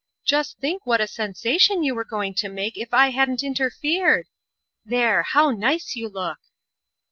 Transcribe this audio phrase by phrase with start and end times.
[0.25, 4.25] Just think what a sensation you were going to make if I hadn't interfered!
[4.83, 6.39] There, how nice you look!"